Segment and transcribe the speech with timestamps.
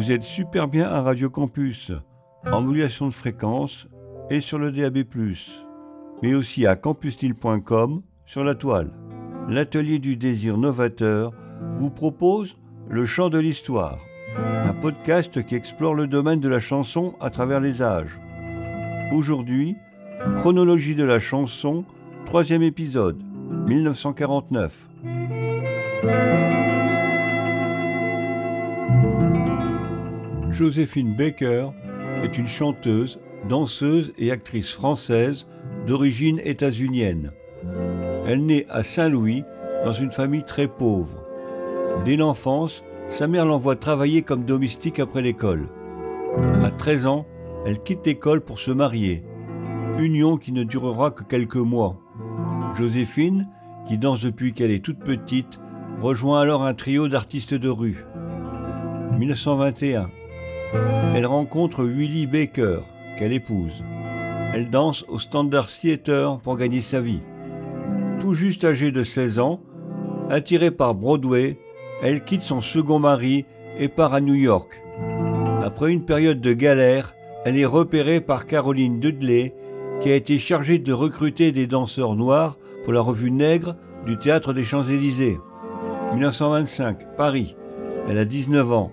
[0.00, 1.92] Vous êtes super bien à Radio Campus,
[2.50, 3.86] en modulation de fréquence
[4.30, 5.04] et sur le DAB+,
[6.22, 8.92] mais aussi à campuslille.com sur la toile.
[9.46, 11.34] L'atelier du désir novateur
[11.76, 12.56] vous propose
[12.88, 13.98] Le chant de l'histoire,
[14.38, 18.18] un podcast qui explore le domaine de la chanson à travers les âges.
[19.12, 19.76] Aujourd'hui,
[20.38, 21.84] chronologie de la chanson,
[22.24, 23.22] troisième épisode,
[23.66, 24.72] 1949.
[30.60, 31.70] Joséphine Baker
[32.22, 33.18] est une chanteuse,
[33.48, 35.46] danseuse et actrice française
[35.86, 37.32] d'origine états-unienne.
[38.26, 39.42] Elle naît à Saint-Louis
[39.86, 41.24] dans une famille très pauvre.
[42.04, 45.70] Dès l'enfance, sa mère l'envoie travailler comme domestique après l'école.
[46.62, 47.26] À 13 ans,
[47.64, 49.24] elle quitte l'école pour se marier,
[49.98, 51.96] union qui ne durera que quelques mois.
[52.74, 53.48] Joséphine,
[53.86, 55.58] qui danse depuis qu'elle est toute petite,
[56.02, 58.04] rejoint alors un trio d'artistes de rue.
[59.18, 60.10] 1921.
[61.14, 62.80] Elle rencontre Willie Baker,
[63.18, 63.82] qu'elle épouse.
[64.54, 67.20] Elle danse au Standard Theater pour gagner sa vie.
[68.20, 69.60] Tout juste âgée de 16 ans,
[70.28, 71.58] attirée par Broadway,
[72.02, 73.44] elle quitte son second mari
[73.78, 74.82] et part à New York.
[75.62, 79.54] Après une période de galère, elle est repérée par Caroline Dudley,
[80.00, 83.76] qui a été chargée de recruter des danseurs noirs pour la revue Nègre
[84.06, 85.38] du Théâtre des Champs-Élysées.
[86.12, 87.56] 1925, Paris.
[88.08, 88.92] Elle a 19 ans.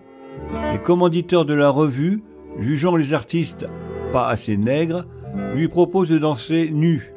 [0.74, 2.24] Les commanditeurs de la revue,
[2.60, 3.68] jugeant les artistes
[4.12, 5.06] pas assez nègres,
[5.56, 7.14] lui proposent de danser nue.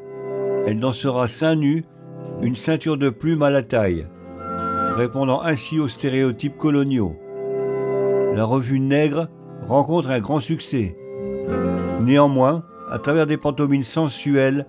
[0.66, 1.84] Elle dansera seins nus,
[2.42, 4.06] une ceinture de plumes à la taille,
[4.96, 7.16] répondant ainsi aux stéréotypes coloniaux.
[8.34, 9.28] La revue Nègre
[9.66, 10.96] rencontre un grand succès.
[12.00, 14.66] Néanmoins, à travers des pantomimes sensuelles,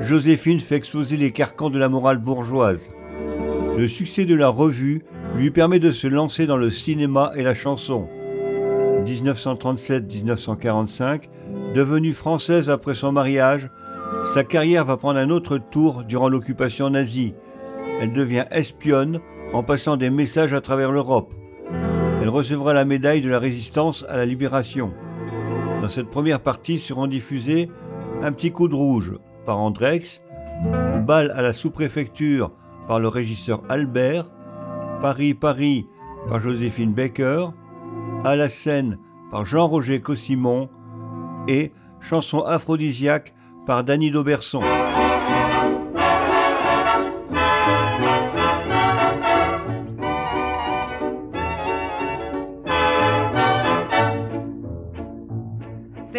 [0.00, 2.90] Joséphine fait exploser les carcans de la morale bourgeoise.
[3.76, 5.04] Le succès de la revue
[5.36, 8.08] lui permet de se lancer dans le cinéma et la chanson.
[9.04, 11.28] 1937-1945,
[11.74, 13.68] devenue française après son mariage,
[14.32, 17.34] sa carrière va prendre un autre tour durant l'occupation nazie.
[18.00, 19.20] Elle devient espionne
[19.52, 21.32] en passant des messages à travers l'Europe.
[22.22, 24.92] Elle recevra la médaille de la résistance à la libération.
[25.82, 27.68] Dans cette première partie seront diffusés
[28.22, 29.12] Un petit coup de rouge
[29.44, 30.22] par Andrex,
[31.06, 32.52] Bal à la sous-préfecture
[32.88, 34.26] par le régisseur Albert,
[35.04, 35.86] Paris, Paris
[36.30, 37.48] par Joséphine Baker,
[38.24, 38.98] À la scène
[39.30, 40.70] par Jean-Roger Cossimon
[41.46, 43.34] et Chanson aphrodisiaque
[43.66, 44.62] par Danny Dauberson.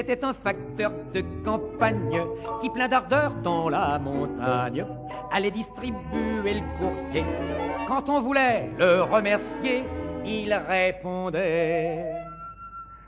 [0.08, 2.22] C'était un facteur de campagne
[2.62, 4.86] qui, plein d'ardeur dans la montagne,
[5.32, 7.26] allait distribuer le courrier.
[7.88, 9.84] Quand on voulait le remercier,
[10.24, 12.06] il répondait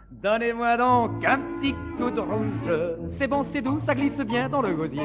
[0.09, 3.09] Donnez-moi donc un petit coup de rouge.
[3.09, 5.03] C'est bon, c'est doux, ça glisse bien dans le gosier.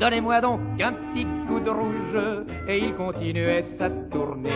[0.00, 2.44] Donnez-moi donc un petit coup de rouge.
[2.68, 4.50] Et il continuait sa tournée.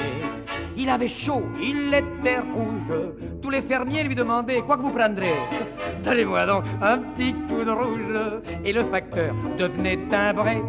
[0.77, 3.13] Il avait chaud, il était rouge.
[3.43, 5.35] Tous les fermiers lui demandaient quoi que vous prendrez?
[6.05, 8.43] Donnez-moi donc un petit coup de rouge.
[8.65, 10.63] Et le facteur devenait timbré.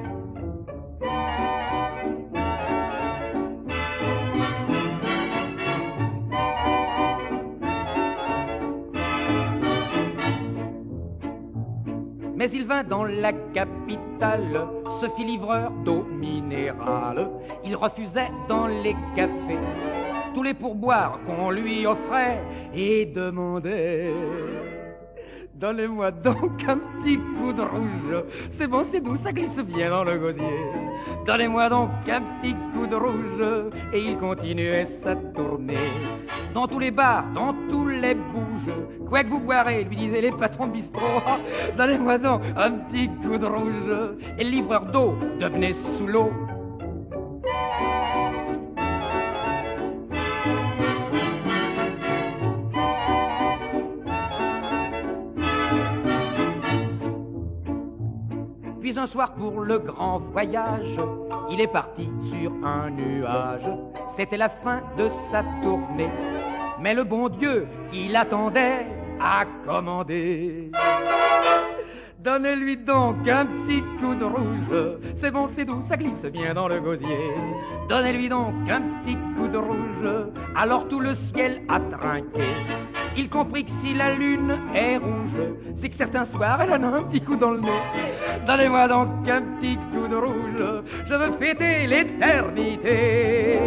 [12.39, 14.65] Mais il vint dans la capitale,
[15.01, 17.29] se fit livreur d'eau minérale.
[17.65, 19.59] Il refusait dans les cafés
[20.33, 22.41] tous les pourboires qu'on lui offrait
[22.73, 24.13] et demandait
[25.53, 28.23] Donnez-moi donc un petit coup de rouge.
[28.49, 30.63] C'est bon, c'est doux, ça glisse bien dans le gosier.
[31.25, 33.73] Donnez-moi donc un petit coup de rouge.
[33.91, 35.75] Et il continuait sa tournée.
[36.53, 38.73] Dans tous les bars, dans tous les bouges.
[39.07, 41.21] Quoi que vous boirez, lui disaient les patrons de bistrot.
[41.77, 44.17] Donnez-moi donc un petit coup de rouge.
[44.37, 46.31] Et le livreur d'eau devenait sous l'eau.
[58.81, 60.99] Puis un soir pour le grand voyage,
[61.51, 63.69] il est parti sur un nuage.
[64.07, 66.09] C'était la fin de sa tournée.
[66.81, 68.87] Mais le bon Dieu qui l'attendait
[69.21, 70.71] a commandé.
[72.19, 74.99] Donnez-lui donc un petit coup de rouge.
[75.15, 77.33] C'est bon, c'est doux, ça glisse bien dans le gosier.
[77.87, 80.31] Donnez-lui donc un petit coup de rouge.
[80.55, 82.43] Alors tout le ciel a trinqué.
[83.17, 85.39] Il comprit que si la lune est rouge,
[85.75, 87.81] c'est que certains soirs elle en a un petit coup dans le nez.
[88.45, 90.83] Donnez-moi donc un petit coup de rouge.
[91.05, 93.59] Je veux fêter l'éternité.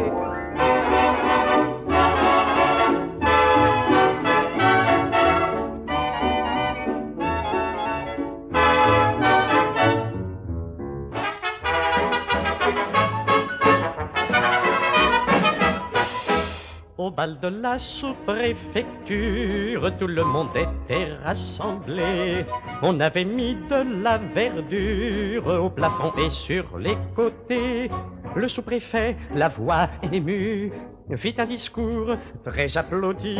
[17.10, 22.44] Bal de la sous-préfecture, tout le monde était rassemblé.
[22.82, 27.90] On avait mis de la verdure au plafond et sur les côtés.
[28.34, 30.72] Le sous-préfet, la voix émue,
[31.16, 33.38] fit un discours très applaudi.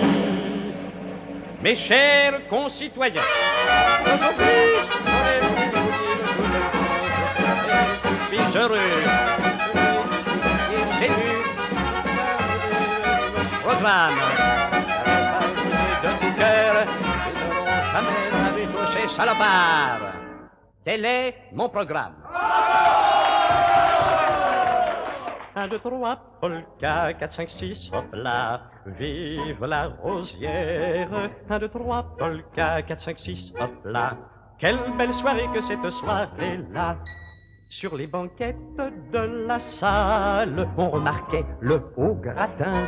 [1.63, 3.23] Mes chers concitoyens,
[4.05, 4.45] aujourd'hui,
[8.31, 9.02] je suis heureux.
[13.83, 14.15] Programme.
[16.03, 16.87] De tout cœur,
[17.27, 20.15] ils n'auront jamais vu tous ces salopards.
[20.85, 22.15] Tel est mon programme.
[25.55, 31.09] 1, 2, 3, polka, 4, 5, 6, hop là, vive la rosière.
[31.51, 34.17] 1, 2, 3, polka, 4, 5, 6, hop là.
[34.59, 36.97] Quelle belle soirée que cette soirée-là.
[37.73, 38.77] Sur les banquettes
[39.15, 42.87] de la salle, on remarquait le haut gradin.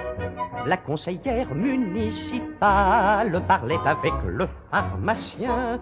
[0.67, 5.81] La conseillère municipale parlait avec le pharmacien.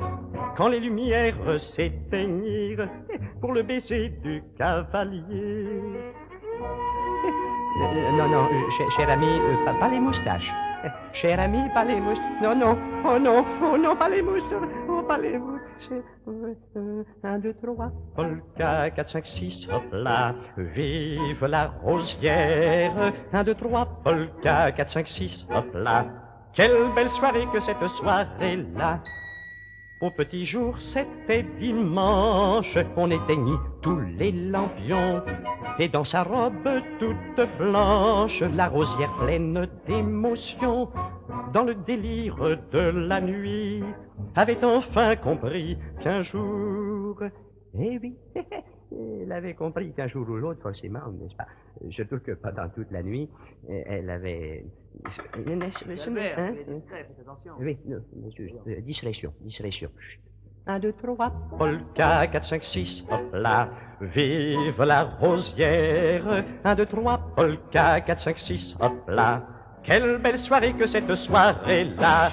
[0.57, 2.89] Quand les lumières s'éteignirent
[3.41, 5.67] pour le baiser du cavalier.
[8.17, 8.47] Non, non,
[8.95, 9.27] cher, ami,
[9.81, 10.53] pas les moustaches.
[11.13, 12.41] Cher ami, pas les moustaches.
[12.43, 14.69] Non, non, oh non, oh non, pas les moustaches.
[14.89, 15.39] Oh, pas les
[16.77, 20.35] euh, Un, deux, trois, polka, 4, 5, 6, hop là.
[20.57, 22.93] Vive la rosière.
[23.33, 26.07] Un, deux, trois, polka, 4, 5, 6, hop là.
[26.55, 29.01] Quelle belle soirée que cette soirée-là.
[30.03, 35.23] Au petit jour, c'était dimanche, on éteignit tous les lampions.
[35.79, 36.69] Et dans sa robe
[36.99, 40.89] toute blanche, la rosière pleine d'émotion,
[41.55, 42.37] dans le délire
[42.73, 43.85] de la nuit,
[44.35, 47.23] avait enfin compris qu'un jour...
[47.79, 48.17] Eh oui,
[49.23, 51.47] elle avait compris qu'un jour ou l'autre, forcément, n'est-ce pas?
[51.91, 53.29] Surtout que pendant toute la nuit,
[53.69, 54.65] elle avait...
[55.05, 56.55] Hein
[57.59, 59.91] oui, non, monsieur, euh, discrétion, discrétion.
[59.99, 60.21] Chut.
[60.67, 63.69] Un, deux, trois, polka, 4, 5, 6, hop là,
[64.01, 66.45] vive la rosière.
[66.65, 69.45] Un, deux, trois, polka, 4, 5, 6, hop là.
[69.83, 72.31] Quelle belle soirée que cette soirée-là.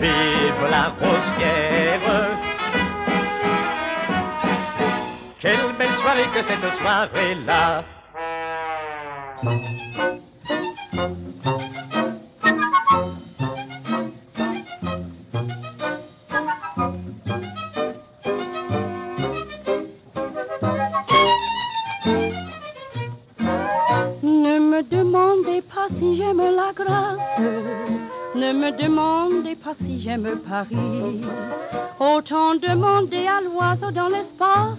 [0.00, 2.30] Vive la rosière.
[5.38, 7.84] Quelle belle soirée que cette soirée-là.
[30.52, 31.20] Paris.
[31.98, 34.76] Autant demander à l'oiseau dans l'espace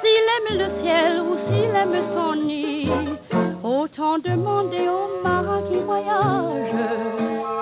[0.00, 3.15] s'il aime le ciel ou s'il aime son nid.
[3.98, 6.70] Autant demander au marin qui voyage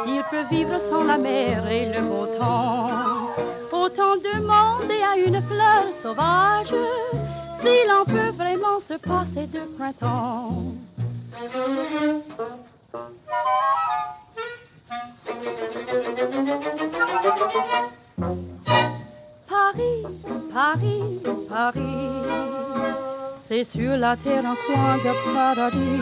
[0.04, 3.30] s'il peut vivre sans la mer et le beau temps.
[3.70, 6.74] Autant demander à une fleur sauvage
[7.60, 10.74] s'il en peut vraiment se passer de printemps.
[19.48, 20.02] Paris,
[20.52, 22.24] Paris, Paris,
[23.48, 26.00] c'est sur la terre un coin de paradis.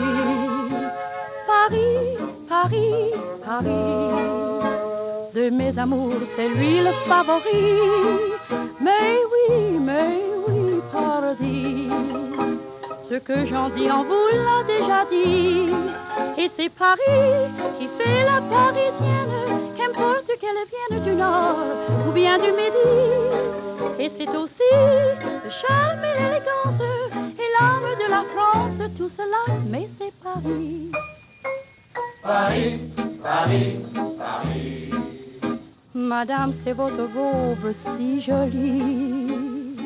[1.45, 3.11] Paris, Paris,
[3.45, 4.63] Paris,
[5.35, 7.79] de mes amours, c'est lui le favori.
[8.79, 11.89] Mais oui, mais oui, paradis.
[13.09, 15.69] Ce que j'en dis, on vous l'a déjà dit.
[16.37, 21.57] Et c'est Paris qui fait la parisienne, qu'importe qu'elle vienne du nord
[22.07, 22.93] ou bien du midi.
[23.99, 24.71] Et c'est aussi
[25.45, 27.02] le charme et l'élégance
[28.03, 30.91] de la France, tout cela, mais c'est Paris.
[35.93, 39.77] Madame, c'est votre robe si jolie.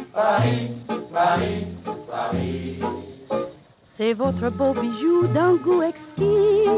[3.97, 6.69] C'est votre beau bijou d'un goût exquis.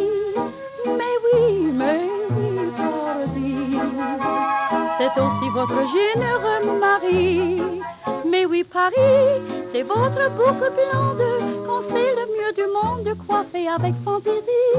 [0.85, 3.77] Mais oui, mais oui, paradis.
[4.97, 7.61] C'est aussi votre généreux mari.
[8.29, 13.93] Mais oui, Paris, c'est votre boucle blonde qu'on sait le mieux du monde coiffée avec
[14.03, 14.75] fantaisie.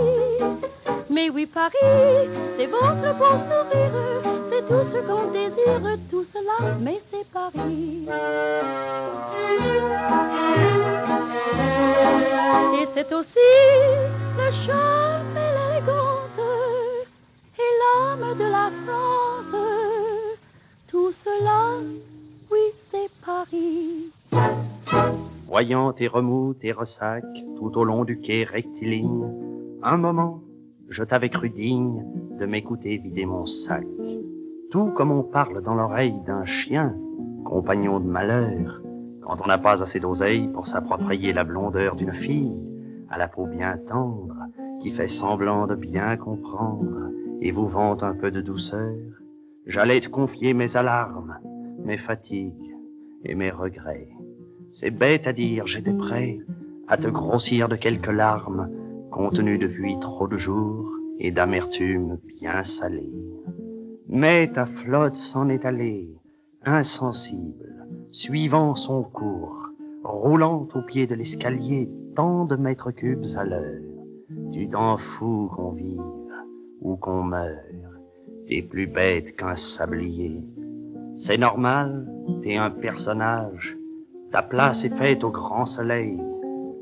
[1.08, 7.00] Mais oui, Paris, c'est votre beau sourire, c'est tout ce qu'on désire, tout cela, mais
[7.10, 8.06] c'est Paris.
[12.80, 13.48] Et c'est aussi
[14.38, 16.40] le charme et l'élégance
[17.58, 19.56] et l'âme de la France.
[20.88, 21.78] Tout cela,
[22.50, 24.12] oui, c'est Paris.
[25.46, 27.24] Voyant et remoutes et ressacs
[27.56, 29.28] tout au long du quai rectiligne,
[29.82, 30.42] un moment,
[30.88, 32.04] je t'avais cru digne
[32.38, 33.84] de m'écouter vider mon sac.
[34.70, 36.94] Tout comme on parle dans l'oreille d'un chien,
[37.44, 38.80] compagnon de malheur,
[39.22, 42.56] quand on n'a pas assez d'oseille pour s'approprier la blondeur d'une fille,
[43.10, 44.36] à la peau bien tendre,
[44.80, 48.94] qui fait semblant de bien comprendre et vous vante un peu de douceur,
[49.66, 51.38] j'allais te confier mes alarmes,
[51.84, 52.76] mes fatigues
[53.24, 54.08] et mes regrets.
[54.72, 56.38] C'est bête à dire, j'étais prêt
[56.86, 58.70] à te grossir de quelques larmes
[59.10, 63.12] contenues depuis trop de jours et d'amertume bien salée.
[64.08, 66.08] Mais ta flotte s'en est allée,
[66.64, 69.56] insensible, suivant son cours,
[70.04, 73.82] roulant au pied de l'escalier tant de mètres cubes à l'heure.
[74.52, 76.00] Tu t'en fous qu'on vive
[76.80, 77.58] ou qu'on meure,
[78.48, 80.42] t'es plus bête qu'un sablier.
[81.16, 82.08] C'est normal,
[82.42, 83.76] t'es un personnage,
[84.32, 86.20] ta place est faite au grand soleil.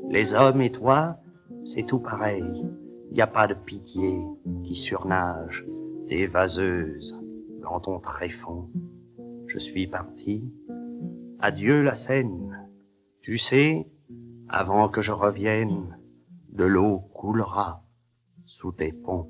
[0.09, 1.17] Les hommes et toi,
[1.63, 2.65] c'est tout pareil.
[3.11, 4.19] Y a pas de pitié
[4.63, 5.65] qui surnage,
[6.07, 7.19] t'es vaseuse
[7.61, 8.69] dans ton tréfonds.
[9.47, 10.43] Je suis parti.
[11.39, 12.69] Adieu la Seine.
[13.21, 13.87] Tu sais,
[14.47, 15.97] avant que je revienne,
[16.51, 17.83] de l'eau coulera
[18.45, 19.29] sous tes ponts.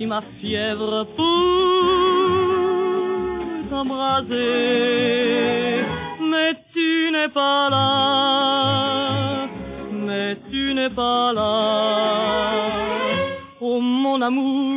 [0.00, 1.24] Voici ma fièvre pour
[3.68, 4.34] t'embraser.
[6.22, 9.46] Mais tu n'es pas là,
[9.92, 12.62] mais tu n'es pas là.
[13.60, 14.69] Oh mon amour,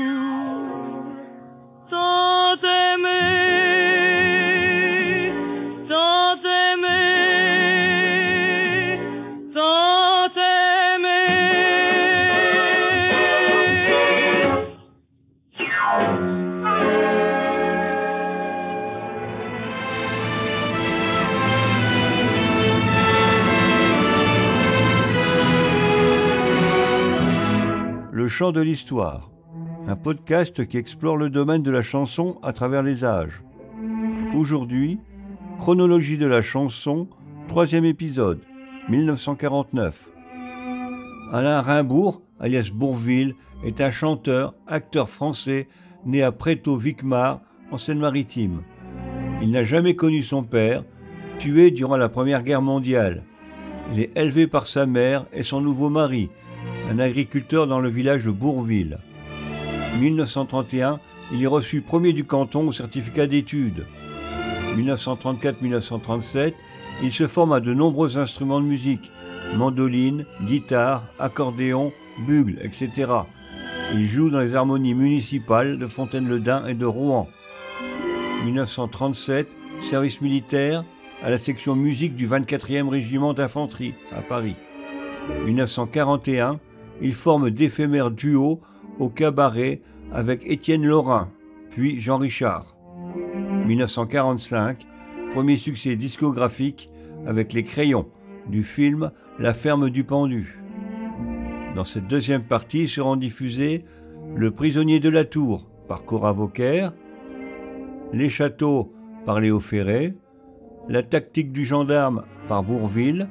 [28.33, 29.29] chant de l'histoire,
[29.87, 33.43] un podcast qui explore le domaine de la chanson à travers les âges.
[34.35, 34.99] Aujourd'hui,
[35.59, 37.07] chronologie de la chanson,
[37.47, 38.39] troisième épisode,
[38.89, 40.09] 1949.
[41.31, 45.67] Alain Rimbourg, alias Bourville, est un chanteur, acteur français,
[46.03, 48.63] né à Préto-Vicmar, en Seine-Maritime.
[49.43, 50.83] Il n'a jamais connu son père,
[51.37, 53.25] tué durant la Première Guerre mondiale.
[53.93, 56.31] Il est élevé par sa mère et son nouveau mari,
[56.89, 58.97] un agriculteur dans le village de Bourville.
[59.99, 60.99] 1931,
[61.31, 63.85] il est reçu premier du canton au certificat d'études.
[64.75, 66.53] 1934-1937,
[67.01, 69.11] il se forme à de nombreux instruments de musique,
[69.55, 71.91] mandoline, guitare, accordéon,
[72.27, 73.11] bugle, etc.
[73.93, 77.27] Il joue dans les harmonies municipales de Fontaine-le-Dain et de Rouen.
[78.45, 79.47] 1937,
[79.81, 80.83] service militaire
[81.23, 84.55] à la section musique du 24e régiment d'infanterie à Paris.
[85.45, 86.59] 1941,
[87.03, 88.61] il forme d'éphémères duos
[88.97, 89.81] au cabaret
[90.13, 91.29] avec Étienne Laurin,
[91.69, 92.75] puis Jean Richard.
[93.67, 94.87] 1945,
[95.31, 96.89] premier succès discographique
[97.27, 98.07] avec Les Crayons
[98.47, 100.59] du film La ferme du pendu.
[101.75, 103.83] Dans cette deuxième partie seront diffusés
[104.35, 106.89] Le prisonnier de la tour par Cora Vauquer,
[108.13, 108.93] Les châteaux
[109.25, 110.13] par Léo Ferré,
[110.87, 113.27] La tactique du gendarme par Bourville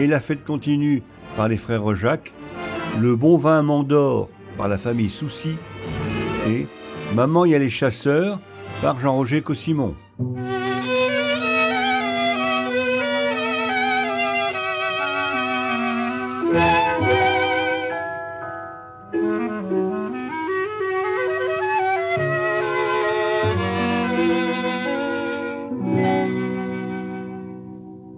[0.00, 1.02] et La fête continue
[1.36, 2.32] par les frères Jacques,
[2.98, 5.56] Le bon vin Mandor par la famille Soucy
[6.46, 6.66] et
[7.14, 8.38] Maman y a les chasseurs
[8.80, 9.94] par Jean-Roger Cossimon.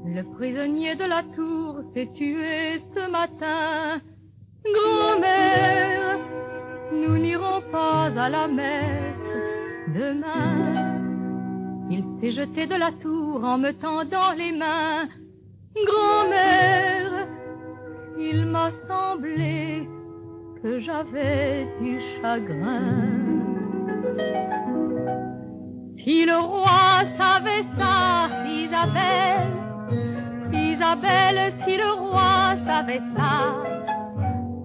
[0.07, 4.00] Le prisonnier de la tour s'est tué ce matin.
[8.25, 9.26] À la messe
[9.88, 10.54] demain.
[11.90, 15.09] Il s'est jeté de la tour en me tendant les mains.
[15.88, 17.28] Grand-mère,
[18.19, 19.87] il m'a semblé
[20.62, 22.95] que j'avais du chagrin.
[25.99, 26.87] Si le roi
[27.19, 29.52] savait ça, Isabelle,
[30.71, 33.64] Isabelle, si le roi savait ça,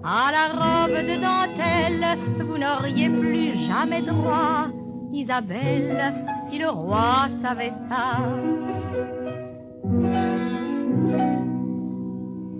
[0.02, 4.66] à la robe de dentelle, vous n'auriez plus jamais droit.
[5.12, 6.02] Isabelle,
[6.46, 8.06] si le roi savait ça.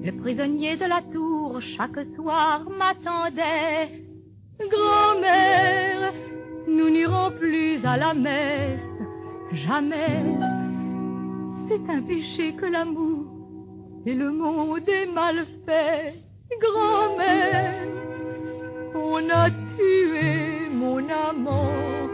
[0.07, 4.05] Le prisonnier de la tour chaque soir m'attendait.
[4.75, 6.13] Grand-mère,
[6.69, 8.91] nous n'irons plus à la messe,
[9.53, 10.23] jamais.
[11.69, 13.27] C'est un péché que l'amour
[14.07, 16.15] et le monde est mal fait.
[16.65, 17.89] Grand-mère,
[18.95, 22.09] on a tué mon amant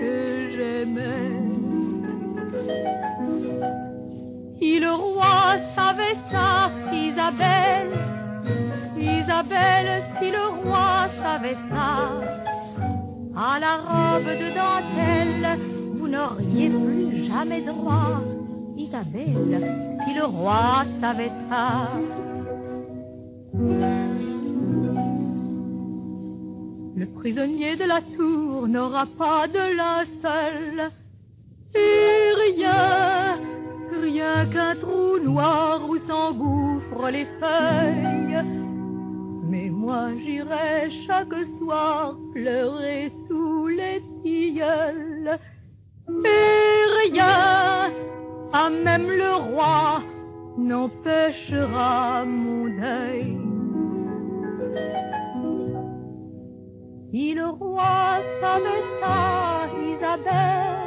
[0.00, 1.38] que j'aimais.
[4.58, 7.92] Si le roi savait ça, Isabelle,
[8.96, 12.10] Isabelle, si le roi savait ça,
[13.36, 15.60] à la robe de dentelle,
[15.98, 18.20] vous n'auriez plus jamais droit.
[18.76, 21.88] Isabelle, si le roi savait ça.
[26.98, 30.90] Le prisonnier de la tour n'aura pas de linceul
[31.72, 33.38] et rien,
[34.02, 38.42] rien qu'un trou noir où s'engouffrent les feuilles.
[39.48, 45.38] Mais moi j'irai chaque soir pleurer sous les tilleuls
[46.24, 47.92] et rien,
[48.50, 50.02] pas même le roi,
[50.56, 53.57] n'empêchera mon deuil.
[57.10, 60.78] Si le roi savait ça, Isabelle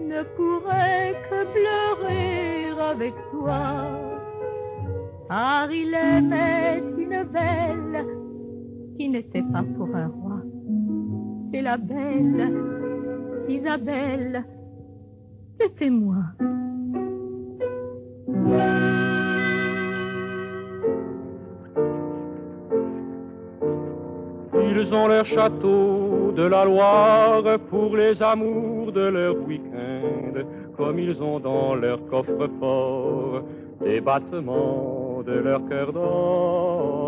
[0.00, 3.86] ne pourrait que pleurer avec toi,
[5.28, 8.06] car il aimait une belle
[8.98, 10.42] qui n'était pas pour un roi.
[11.52, 12.52] Et la belle,
[13.48, 14.44] Isabelle,
[15.60, 16.24] c'était moi.
[24.72, 30.44] Ils ont leur château de la Loire pour les amours de leur week-end,
[30.76, 33.42] comme ils ont dans leur coffre-fort
[33.80, 37.00] des battements de leur cœur d'or.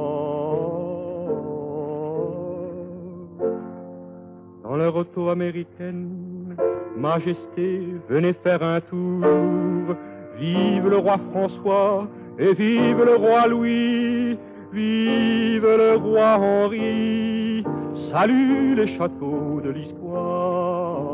[4.64, 6.56] Dans leur auto américaine,
[6.96, 9.94] Majesté, venez faire un tour.
[10.36, 14.36] Vive le roi François et vive le roi Louis.
[14.72, 17.62] Vive le roi Henri,
[17.94, 21.12] salut les châteaux de l'histoire.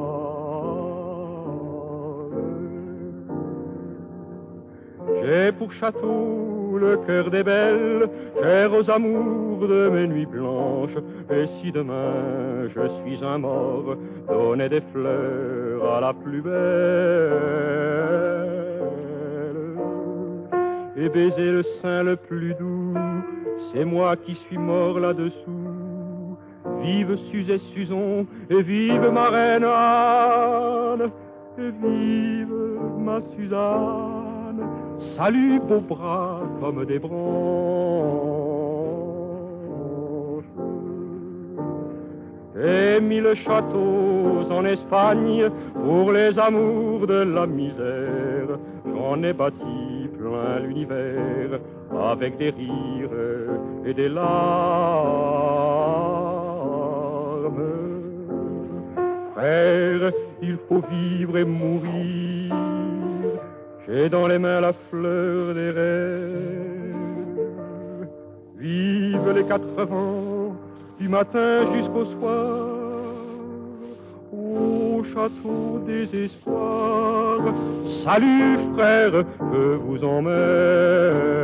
[5.25, 8.09] J'ai pour château le cœur des belles,
[8.40, 10.97] cher aux amours de mes nuits blanches.
[11.29, 13.97] Et si demain je suis un mort,
[14.29, 17.79] donnez des fleurs à la plus belle
[20.97, 22.78] et baiser le sein le plus doux
[23.73, 26.37] c'est moi qui suis mort là-dessous.
[26.81, 31.11] Vive Suze et Suzon, et vive ma reine Anne,
[31.59, 32.55] et vive
[32.99, 34.66] ma Suzanne.
[34.99, 37.18] Salut beaux bras comme des branches.
[42.61, 45.49] Et mille châteaux en Espagne
[45.85, 48.59] pour les amours de la misère.
[48.85, 51.61] J'en ai bâti plein l'univers
[51.97, 53.11] avec des rires
[53.94, 54.29] des larmes.
[59.35, 62.55] Frère, il faut vivre et mourir.
[63.87, 66.88] J'ai dans les mains la fleur des rêves.
[68.59, 70.57] Vive les quatre vents,
[70.98, 72.66] du matin jusqu'au soir,
[74.33, 77.55] au château des espoirs.
[77.87, 81.38] Salut frère, je vous emmène.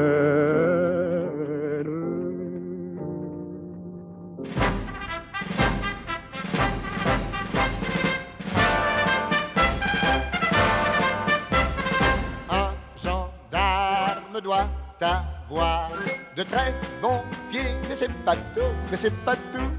[15.02, 15.90] Avoir
[16.36, 19.70] de très bons pieds, mais c'est pas tout, mais c'est pas tout.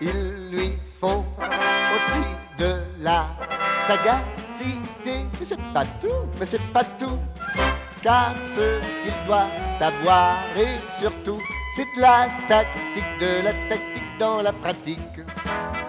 [0.00, 1.24] Il lui faut
[1.94, 2.26] aussi
[2.58, 3.26] de la
[3.86, 7.18] sagacité, mais c'est pas tout, mais c'est pas tout.
[8.02, 9.48] Car ce qu'il doit
[9.80, 11.38] avoir et surtout,
[11.76, 15.20] c'est de la tactique, de la tactique dans la pratique.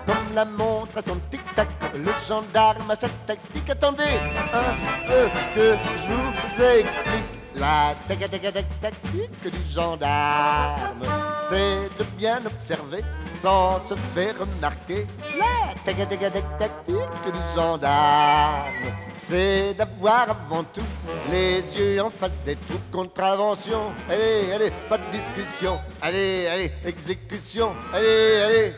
[0.05, 3.69] Comme la montre à son tic-tac, le gendarme a sa tactique.
[3.69, 4.19] Attendez
[4.53, 7.40] un peu que je vous explique.
[7.61, 11.05] La tac- tac- tac- tactique du gendarme,
[11.47, 13.03] c'est de bien observer
[13.39, 15.05] sans se faire remarquer.
[15.37, 20.81] La tac- tac- tac- tactique du gendarme, c'est d'avoir avant tout
[21.29, 23.91] les yeux en face des troupes contravention.
[24.09, 25.79] Allez, allez, pas de discussion.
[26.01, 27.75] Allez, allez, exécution.
[27.93, 28.73] Allez, allez,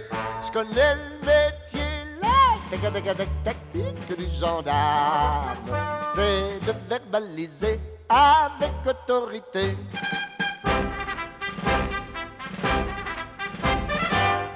[0.45, 1.89] je connais le métier.
[2.21, 5.71] La tac- tac- tac- tactique du gendarme,
[6.15, 9.77] c'est de verbaliser avec autorité.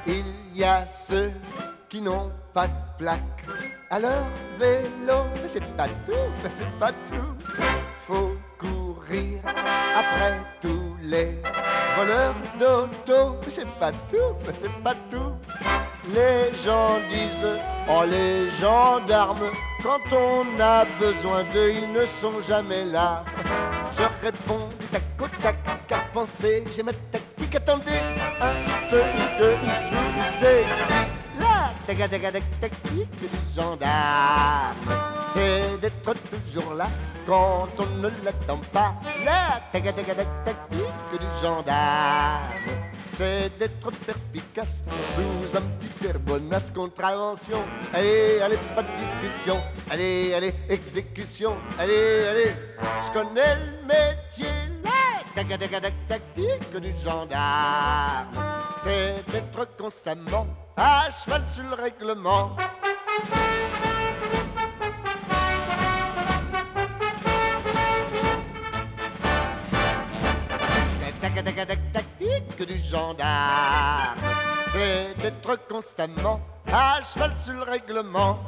[0.05, 1.31] Il y a ceux
[1.89, 3.45] qui n'ont pas de plaque
[3.89, 7.35] à leur vélo, mais c'est pas tout, mais c'est pas tout.
[8.07, 8.36] Faut
[9.11, 11.39] après tous les
[11.95, 15.31] voleurs d'auto, mais c'est pas tout, mais c'est pas tout.
[16.13, 19.49] Les gens disent, oh les gendarmes,
[19.83, 23.23] quand on a besoin d'eux, ils ne sont jamais là.
[23.97, 25.55] Je réponds du tac au tac,
[25.87, 27.99] car pensez, j'ai ma tactique, attendez
[28.41, 29.01] un peu
[29.39, 30.87] que je vous explique.
[31.39, 34.75] La tac- tac- tac- tactique du gendarme,
[35.33, 36.87] c'est d'être toujours là
[37.27, 38.95] quand on ne l'attend pas.
[39.25, 42.47] La tac- tac- tac- tactique du gendarme,
[43.05, 44.81] c'est d'être perspicace
[45.13, 47.61] sous un petit air bonasse contravention.
[47.93, 49.57] Allez, allez, pas de discussion.
[49.91, 51.57] Allez, allez, exécution.
[51.77, 52.53] Allez, allez,
[53.05, 54.53] je connais le métier.
[55.35, 58.27] La tac- tac- tac- tactique du gendarme,
[58.83, 62.55] c'est d'être constamment à cheval sur le règlement.
[72.65, 74.17] Du gendarme,
[74.71, 78.39] c'est d'être constamment à cheval sur le règlement.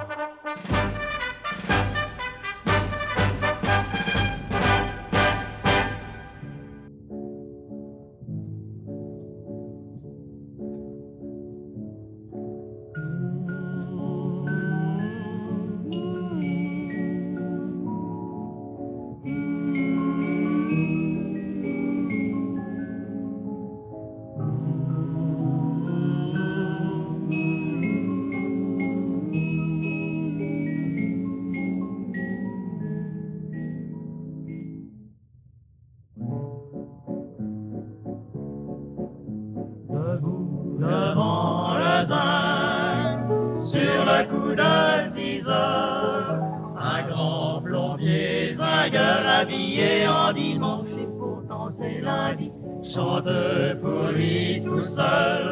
[52.99, 55.43] Chante pour lui tout seul,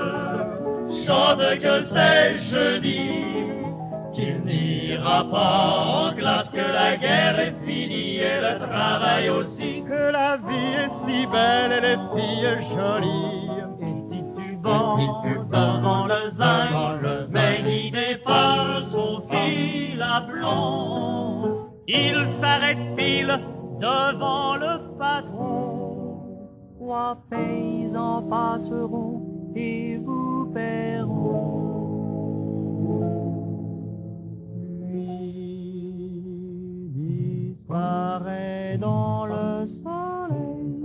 [1.06, 3.00] chante que c'est jeudi,
[4.14, 5.62] qu'il n'ira pas
[6.00, 10.94] en classe, que la guerre est finie et le travail aussi, que la vie est
[11.06, 13.58] si belle et les filles jolies.
[13.82, 23.40] Et titubant, devant le zinc, mais guidé par son fil à plomb, il s'arrête pile
[23.80, 24.87] devant le.
[26.88, 31.68] Trois paysans passeront et vous paieront.
[37.58, 40.80] Disparaît dans le soleil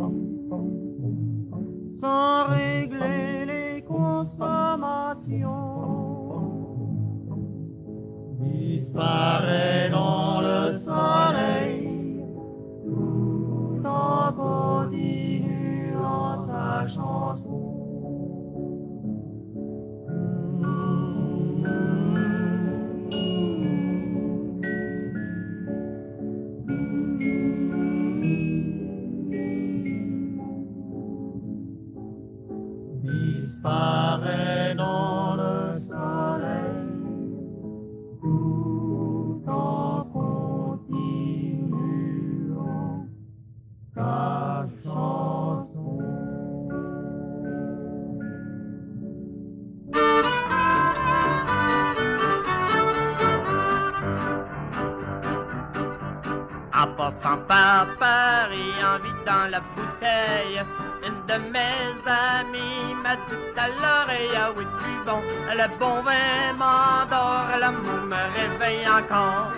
[2.01, 5.21] sans régler les consommations.
[8.41, 10.72] Disparaît dans le
[16.95, 17.52] tout
[57.33, 60.63] Passant par Paris, en vidant la bouteille,
[61.03, 66.53] une de mes amies m'a dit à l'oreille, ah oui, tu bon, le bon vin
[66.59, 69.53] m'endort, l'amour me réveille encore.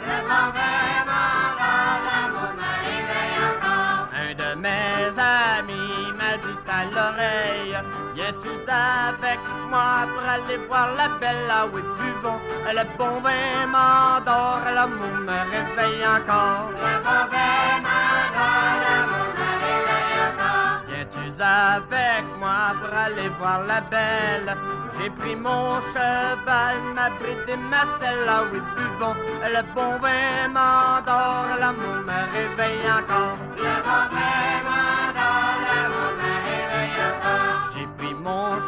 [8.24, 13.66] Viens-tu avec moi pour aller voir la belle, ah oui, tu bon, le bon vin
[13.66, 16.70] m'endort, l'amour me réveille encore.
[16.70, 20.80] Le bon vin m'endort, l'amour me réveille encore.
[20.88, 24.56] Viens-tu avec moi pour aller voir la belle?
[24.98, 29.16] J'ai pris mon cheval, ma bride et ma selle, ah oui, buvons,
[29.54, 33.36] le bon vin m'endort, l'amour me réveille encore.
[33.58, 34.73] Le bon vin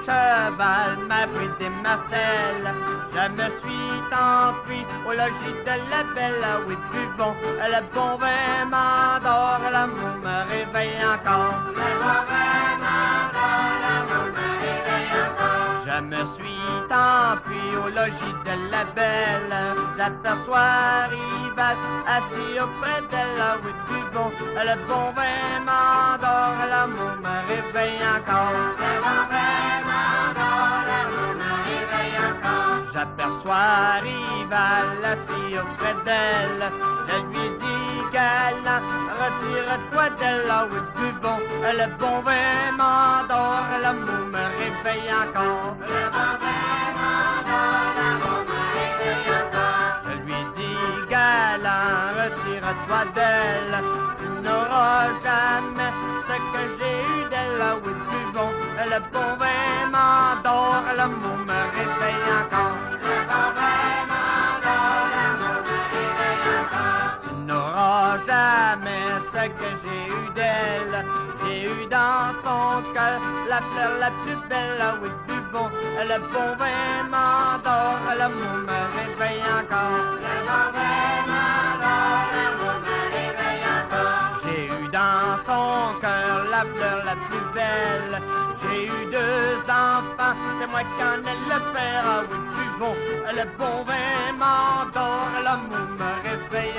[0.06, 2.70] cheval, ma bride et ma selle,
[3.14, 7.34] je me suis enfui au logis de la belle, ah oui, buvons,
[7.74, 11.58] le bon vin m'endort, l'amour me réveille encore.
[11.78, 15.74] Le bon vin m'endort, l'amour me réveille encore.
[15.86, 16.64] Je me suis
[17.10, 19.54] enfui au logis de la belle,
[19.96, 21.76] j'aperçois Rival
[22.16, 24.32] assis auprès d'elle, ah oui, buvons,
[24.68, 28.54] le bon vin m'endort, l'amour me réveille encore.
[28.78, 29.55] Le bon vin
[32.96, 36.64] J'aperçois Rival assis auprès d'elle.
[37.06, 38.80] Je lui dis galant,
[39.20, 41.42] retire-toi d'elle, ah oui, buvons.
[41.60, 45.76] Le bon vin m'endort, l'amour me réveille encore.
[45.78, 50.00] Le bon vin m'endort, l'amour me réveille encore.
[50.06, 53.76] Je lui dis galant, retire-toi d'elle.
[54.20, 55.92] Tu n'auras jamais
[56.28, 58.54] ce que j'ai eu d'elle, ah oui, buvons.
[58.90, 62.85] Le bon vin m'endort, l'amour me réveille encore.
[68.66, 70.96] Jamais ce que j'ai eu d'elle.
[71.40, 75.70] J'ai eu dans son cœur la fleur la plus belle, ah oui, buvons.
[76.10, 80.06] Le bon vin m'endort, l'amour me réveille encore.
[80.24, 84.24] Le bon vin m'endort, l'amour me réveille encore.
[84.42, 88.14] J'ai eu dans son cœur la fleur la plus belle.
[88.62, 92.98] J'ai eu deux enfants, c'est moi qui en ai le père, ah oui, buvons.
[93.38, 96.15] Le bon vin m'endort, l'amour me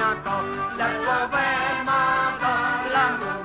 [0.08, 0.44] réveille encore.
[0.78, 3.44] Le bon vin m'endort, l'amour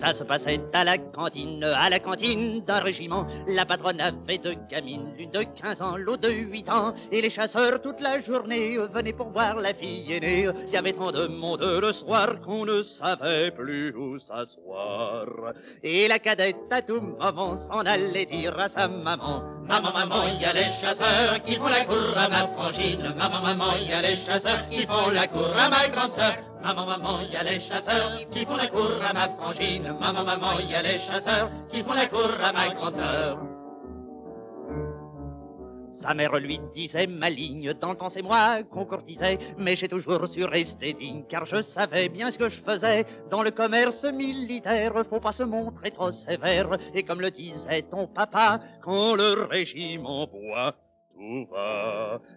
[0.00, 3.26] Ça se passait à la cantine, à la cantine d'un régiment.
[3.46, 6.94] La patronne avait deux gamines, l'une de 15 ans, l'autre de 8 ans.
[7.12, 10.48] Et les chasseurs toute la journée venaient pour voir la fille aînée.
[10.68, 15.26] Il y avait tant de monde le soir qu'on ne savait plus où s'asseoir.
[15.82, 19.42] Et la cadette à tout moment s'en allait dire à sa maman.
[19.68, 23.14] Maman, maman, il y a les chasseurs qui font la cour à ma frangine.
[23.18, 26.49] Maman, maman, il y a les chasseurs qui font la cour à ma grande sœur.
[26.62, 29.94] Maman, maman, il y a les chasseurs qui font la cour à ma frangine.
[29.98, 33.38] Maman, maman, il y a les chasseurs qui font la cour à ma grande sœur.
[35.90, 40.28] Sa mère lui disait maligne, dans le temps c'est moi qu'on courtisait, mais j'ai toujours
[40.28, 43.04] su rester digne, car je savais bien ce que je faisais.
[43.28, 48.06] Dans le commerce militaire, faut pas se montrer trop sévère, et comme le disait ton
[48.06, 50.74] papa, quand le régiment boit,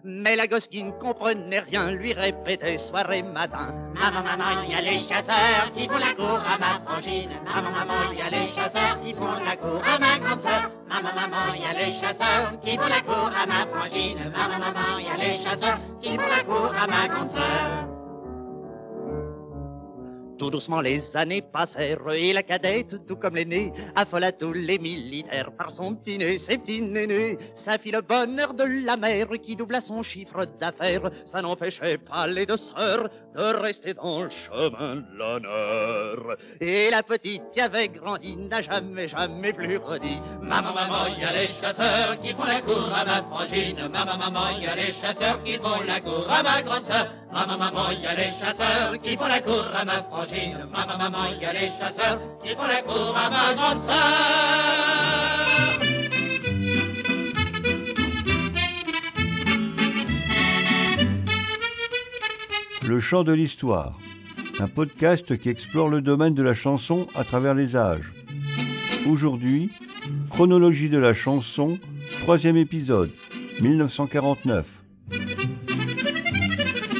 [0.04, 3.74] Mais la gosse qui ne comprenait rien lui répétait soir et matin.
[3.94, 7.30] Maman, maman, il y a les chasseurs qui font la cour à ma frangine.
[7.44, 10.70] Maman, maman, il y a les chasseurs qui font la cour à ma grande sœur.
[10.88, 14.32] Maman, maman, il y a les chasseurs qui font la cour à ma frangine.
[14.36, 17.93] Maman, maman, il y a les chasseurs qui font la cour à ma grande sœur.
[20.38, 25.52] Tout doucement les années passèrent et la cadette, tout comme l'aîné, affola tous les militaires
[25.56, 27.38] par son petit nez, ses petits nénés.
[27.54, 31.10] Ça fit le bonheur de la mère qui doubla son chiffre d'affaires.
[31.26, 36.36] Ça n'empêchait pas les deux sœurs de rester dans le chemin de l'honneur.
[36.60, 40.20] Et la petite qui avait grandi n'a jamais, jamais plus redit.
[40.42, 43.88] Maman, maman, il y a les chasseurs qui font la cour à ma frangine.
[43.88, 47.06] Maman, maman, il y a les chasseurs qui font la cour à ma grande sœur.
[47.34, 50.68] Maman, maman, il y a les chasseurs qui font la cour à ma frangine.
[50.70, 55.34] Maman, maman, il y a les chasseurs qui font la cour à ma grande sœur.
[62.82, 63.98] Le chant de l'histoire.
[64.60, 68.12] un podcast qui explore le domaine de la chanson à travers les âges.
[69.08, 69.72] Aujourd'hui,
[70.30, 71.80] chronologie de la chanson,
[72.20, 73.10] troisième épisode,
[73.60, 74.83] 1949.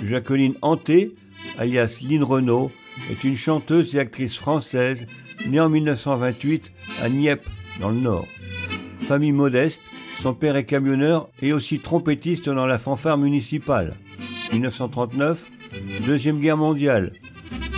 [0.07, 1.15] Jacqueline Hanté,
[1.59, 2.71] alias Lynn Renault,
[3.11, 5.07] est une chanteuse et actrice française
[5.47, 7.49] née en 1928 à Nieppe,
[7.81, 8.27] dans le Nord.
[9.09, 9.83] Famille modeste,
[10.21, 13.97] son père est camionneur et aussi trompettiste dans la fanfare municipale.
[14.53, 15.51] 1939,
[16.07, 17.13] Deuxième Guerre mondiale.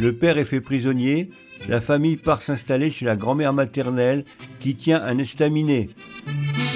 [0.00, 1.30] Le père est fait prisonnier,
[1.66, 4.24] la famille part s'installer chez la grand-mère maternelle
[4.60, 5.88] qui tient un estaminet.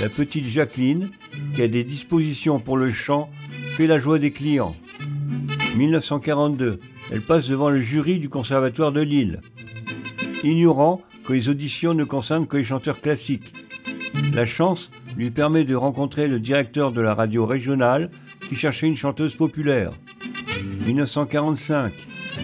[0.01, 1.11] La petite Jacqueline,
[1.55, 3.31] qui a des dispositions pour le chant,
[3.77, 4.75] fait la joie des clients.
[5.77, 6.81] 1942,
[7.13, 9.41] elle passe devant le jury du Conservatoire de Lille.
[10.43, 13.53] Ignorant que les auditions ne concernent que les chanteurs classiques.
[14.33, 18.11] La chance lui permet de rencontrer le directeur de la radio régionale
[18.49, 19.93] qui cherchait une chanteuse populaire.
[20.87, 21.93] 1945,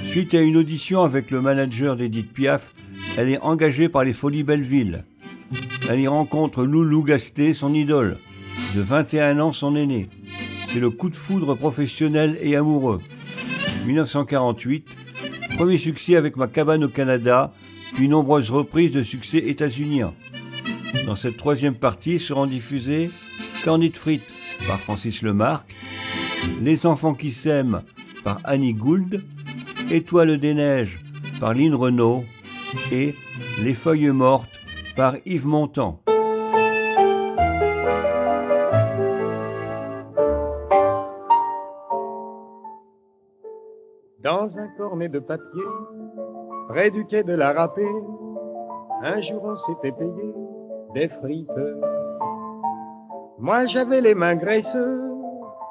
[0.04, 2.74] suite à une audition avec le manager d'Edith Piaf,
[3.16, 5.04] elle est engagée par les Folies Belleville.
[5.88, 8.18] Elle y rencontre Loulou Gasté, son idole.
[8.74, 10.08] De 21 ans, son aîné.
[10.68, 13.00] C'est le coup de foudre professionnel et amoureux.
[13.86, 14.86] 1948,
[15.56, 17.52] premier succès avec Ma cabane au Canada,
[17.94, 20.12] puis nombreuses reprises de succès états-uniens.
[21.06, 23.10] Dans cette troisième partie seront diffusées
[23.64, 24.34] Cornit frites
[24.66, 25.74] par Francis Lemarque,
[26.60, 27.82] Les enfants qui s'aiment
[28.24, 29.22] par Annie Gould,
[29.90, 30.98] Étoile des neiges
[31.38, 32.24] par Lynn Renault
[32.90, 33.14] et
[33.62, 34.60] Les feuilles mortes
[34.96, 36.02] par Yves Montand.
[44.26, 45.62] Dans un cornet de papier,
[46.68, 47.94] près du quai de la râpée,
[49.04, 50.34] un jour on s'était payé
[50.94, 51.48] des frites.
[53.38, 55.12] Moi j'avais les mains graisseuses,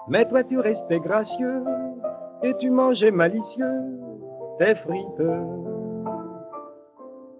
[0.08, 1.66] mais toi tu restais gracieux,
[2.44, 3.76] et tu mangeais malicieux
[4.58, 5.32] des frites.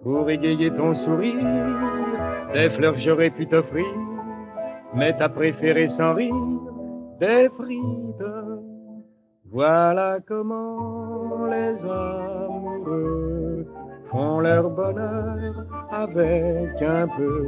[0.02, 1.46] Pour égayer ton sourire,
[2.52, 3.86] des fleurs j'aurais pu t'offrir,
[4.92, 6.34] mais t'as préféré sans rire
[7.18, 8.35] des frites.
[9.52, 13.66] Voilà comment les amoureux
[14.10, 17.44] font leur bonheur avec un peu,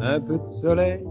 [0.00, 1.04] un peu de soleil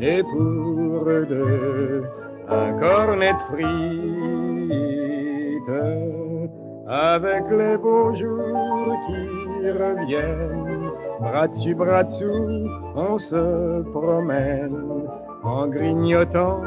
[0.00, 2.04] et pour eux deux
[2.48, 4.20] un cornet de frites
[6.86, 10.90] avec les beaux jours qui reviennent.
[11.20, 15.06] Bras dessus, bras dessous, on se promène
[15.44, 16.60] en grignotant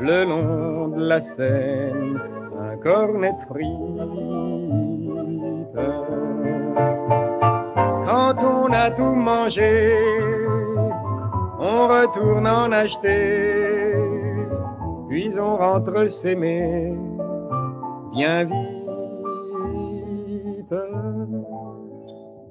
[0.00, 2.20] le long de la Seine
[2.58, 3.66] un cornet de frites.
[8.06, 9.94] Quand on a tout mangé,
[11.58, 13.94] on retourne en acheter,
[15.08, 16.94] puis on rentre s'aimer
[18.12, 18.60] bien vite.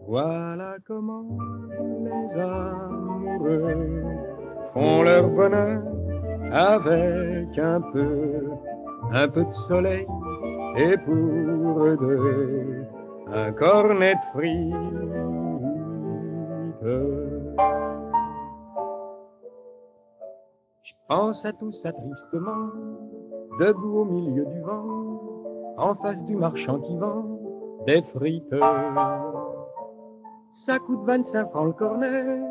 [0.08, 1.26] Voilà comment
[2.04, 4.04] les amoureux
[4.74, 5.99] font leur bonheur
[6.52, 8.50] avec un peu,
[9.12, 10.08] un peu de soleil
[10.78, 12.86] et pour eux deux
[13.34, 14.74] un cornet de frites.
[20.84, 22.70] Je pense à tout ça tristement,
[23.60, 24.86] debout au milieu du vent,
[25.78, 27.26] en face du marchand qui vend
[27.86, 28.56] des frites.
[30.66, 32.42] Ça coûte 25 francs le cornet,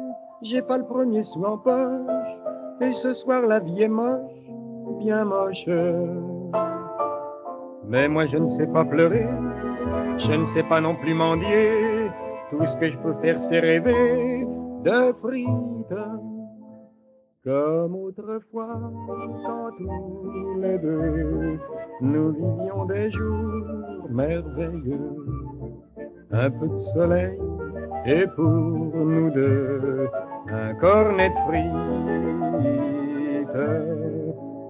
[0.43, 2.48] j'ai pas le premier sou en poche,
[2.81, 4.20] et ce soir la vie est moche,
[4.99, 5.68] bien moche.
[7.87, 9.26] Mais moi je ne sais pas pleurer,
[10.18, 12.11] je ne sais pas non plus mendier.
[12.51, 14.47] Tout ce que je peux faire c'est rêver
[14.85, 15.49] de frites.
[17.45, 18.79] Comme autrefois,
[19.47, 21.59] quand tous les deux,
[22.03, 25.16] nous vivions des jours merveilleux.
[26.31, 27.39] Un peu de soleil
[28.09, 30.09] et pour nous deux,
[30.51, 31.69] un cornet de frites.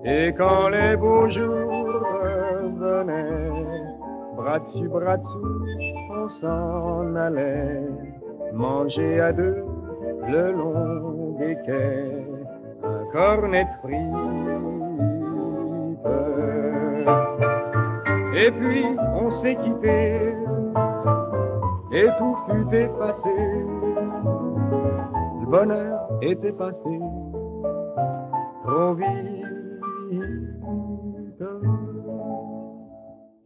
[0.04, 3.84] Et quand les beaux jours revenaient,
[4.36, 5.66] bras dessus, bras dessous,
[6.10, 7.86] on s'en allait
[8.52, 9.64] manger à deux
[10.28, 12.26] le long des quais,
[12.82, 14.58] un cornet de frites.
[18.40, 18.84] Et puis
[19.14, 20.34] on s'est quitté,
[21.92, 23.34] et tout fut effacé.
[25.40, 27.00] Le bonheur était passé
[28.64, 29.06] trop vite.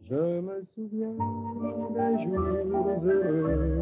[0.09, 1.15] Je me souviens
[1.95, 3.81] des jours heureux,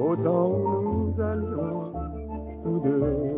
[0.00, 1.92] au temps où nous allions
[2.62, 3.30] tous deux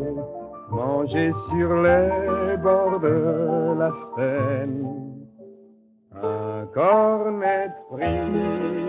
[0.71, 5.12] manger sur les bords de la Seine
[6.23, 8.83] un cornet frite.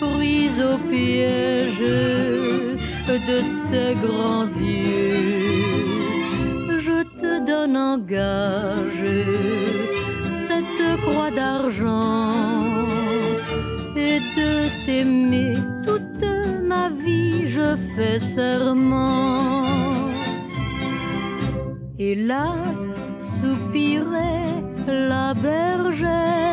[0.00, 1.78] prise au piège
[3.08, 3.38] de
[3.70, 5.98] tes grands yeux.
[6.78, 9.06] Je te donne en gage
[10.46, 12.32] cette croix d'argent
[13.96, 14.50] et de
[14.84, 16.26] t'aimer toute
[16.62, 19.62] ma vie, je fais serment.
[21.98, 22.88] Hélas,
[23.40, 26.43] soupirait la bergère.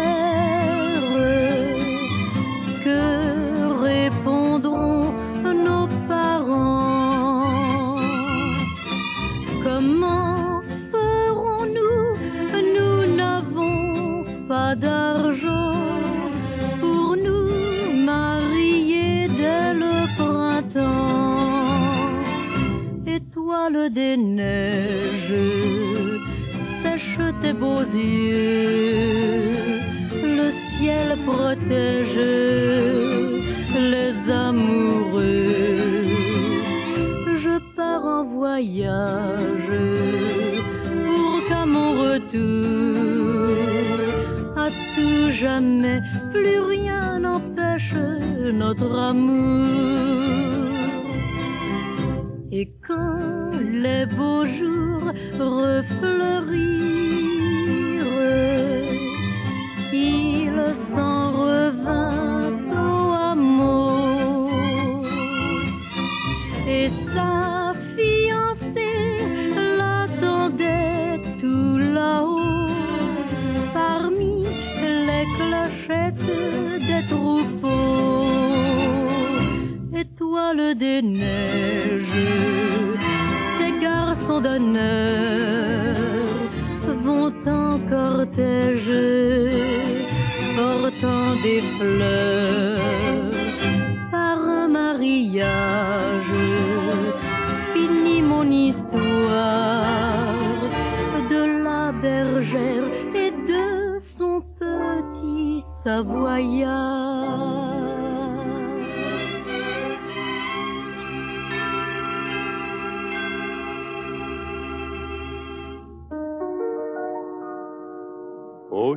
[23.93, 25.35] des neiges,
[26.63, 29.41] sèche tes beaux yeux,
[30.37, 32.19] le ciel protège
[33.93, 35.77] les amoureux.
[37.43, 39.73] Je pars en voyage
[41.05, 43.57] pour qu'à mon retour,
[44.55, 47.95] à tout jamais, plus rien n'empêche
[48.53, 49.90] notre amour.
[54.01, 55.91] Les beaux jours refleurirent,
[59.93, 64.49] il s'en revint au hameau
[66.67, 69.19] et sa fiancée
[69.77, 72.71] l'attendait tout là-haut
[73.73, 74.45] parmi
[75.07, 76.39] les clochettes
[76.89, 78.25] des troupeaux.
[79.93, 81.01] Étoiles des
[84.41, 85.20] the nerve.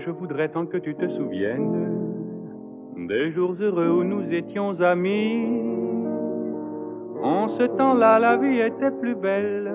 [0.04, 1.94] Je voudrais tant que tu te souviennes
[3.08, 5.46] des jours heureux où nous étions amis.
[7.22, 9.72] En ce temps-là, la vie était plus belle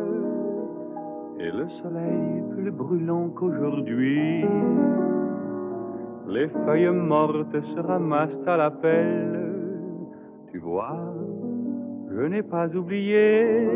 [1.39, 4.45] et le soleil plus brûlant qu'aujourd'hui.
[6.27, 9.49] Les feuilles mortes se ramassent à la pelle.
[10.51, 11.15] Tu vois,
[12.11, 13.67] je n'ai pas oublié.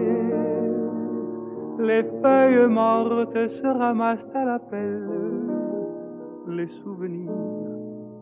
[1.80, 5.33] Les feuilles mortes se ramassent à la pelle
[6.48, 7.32] les souvenirs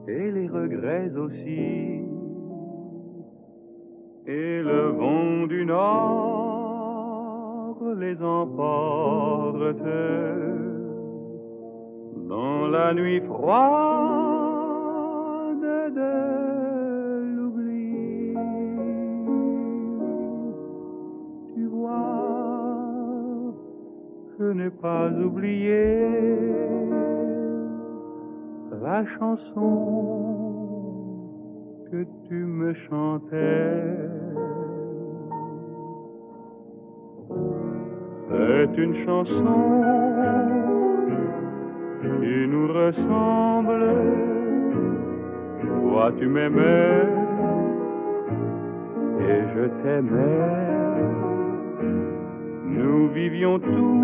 [0.07, 2.01] et les regrets aussi.
[4.27, 7.01] Et le vent du nord
[7.97, 9.83] les emporte
[12.29, 13.61] dans la nuit froide
[15.95, 16.13] de
[17.35, 18.35] l'oubli.
[21.55, 23.53] Tu vois,
[24.39, 26.07] je n'ai pas oublié
[28.81, 30.71] la chanson
[31.91, 34.09] que tu me chantais.
[38.29, 39.83] C'est une chanson
[42.01, 43.85] qui nous ressemble.
[45.61, 47.05] Toi tu m'aimais
[49.29, 50.47] et je t'aimais.
[52.65, 54.01] Nous vivions tous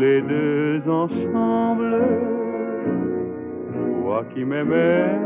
[0.00, 2.33] les deux ensemble
[4.04, 5.18] toi qui m'aimais,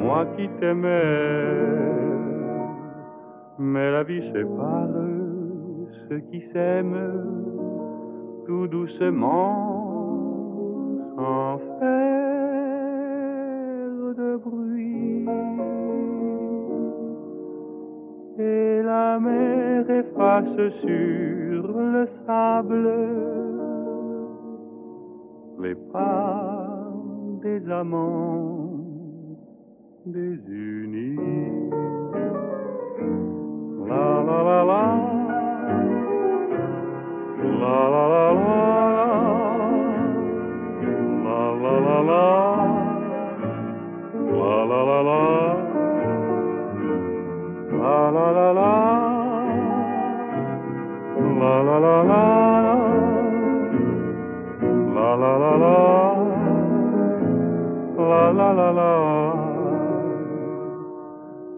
[0.00, 1.66] moi qui t'aimais.
[3.58, 4.88] Mais la vie sépare
[6.08, 7.24] ceux qui s'aiment
[8.46, 9.56] tout doucement,
[11.16, 12.28] sans faire
[14.20, 15.26] de bruit.
[18.38, 21.62] Et la mer efface sur
[21.94, 22.88] le sable
[25.60, 26.67] les pas
[27.48, 28.84] des amants
[30.04, 31.16] désunis.
[33.88, 34.84] La la la la,
[37.60, 38.56] la la la la,
[41.24, 42.24] la la la la,
[44.38, 45.22] la la la la,
[47.80, 48.72] la la la la,
[51.40, 52.24] la la la la.
[54.98, 56.07] La la la la,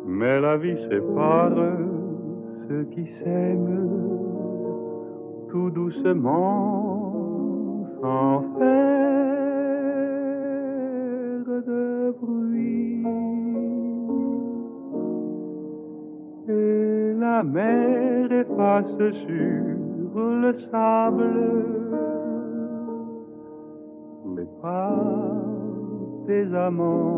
[0.06, 1.50] Mais la vie sépare
[2.68, 3.88] ceux qui s'aiment
[5.50, 7.12] tout doucement,
[8.00, 9.04] sans faire
[11.66, 13.04] de bruit.
[16.48, 18.96] Et la mer efface
[19.26, 21.70] sur le sable
[24.36, 25.29] les pas
[26.30, 27.10] des amants.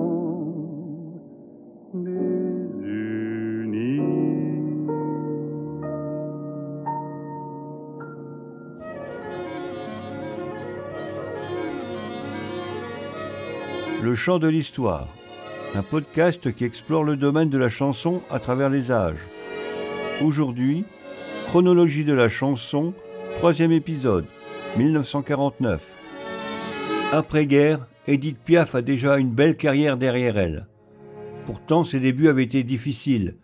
[14.03, 15.09] Le chant de l'histoire,
[15.75, 19.21] un podcast qui explore le domaine de la chanson à travers les âges.
[20.25, 20.85] Aujourd'hui,
[21.49, 22.95] chronologie de la chanson,
[23.37, 24.25] troisième épisode,
[24.79, 25.83] 1949.
[27.13, 30.67] Après-guerre, Edith Piaf a déjà une belle carrière derrière elle.
[31.47, 33.37] Pourtant, ses débuts avaient été difficiles.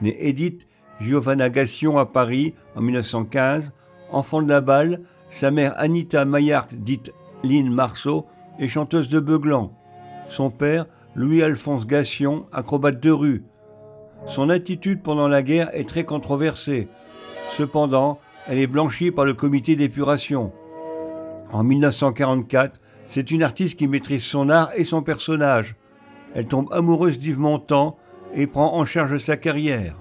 [0.00, 0.66] Mais Edith
[1.00, 3.72] Giovanna Gassion à Paris en 1915.
[4.10, 5.00] Enfant de la balle,
[5.30, 8.26] sa mère Anita Maillard, dite Lynn Marceau,
[8.58, 9.72] est chanteuse de Beuglan.
[10.28, 13.44] Son père, Louis-Alphonse Gassion, acrobate de rue.
[14.26, 16.88] Son attitude pendant la guerre est très controversée.
[17.56, 20.52] Cependant, elle est blanchie par le comité d'épuration.
[21.52, 22.80] En 1944,
[23.12, 25.76] c'est une artiste qui maîtrise son art et son personnage.
[26.34, 27.98] Elle tombe amoureuse d'Yves Montand
[28.34, 29.96] et prend en charge sa carrière.